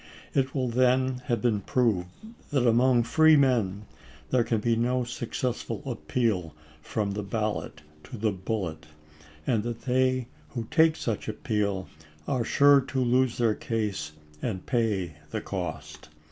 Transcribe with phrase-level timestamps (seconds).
[0.33, 2.07] It will then have been proved
[2.49, 3.85] that among free men
[4.31, 8.87] there can be no success ful appeal from the ballot to the bullet,
[9.45, 11.87] and that they who take such appeal
[12.27, 16.09] are sure to lose their case and pay the cost.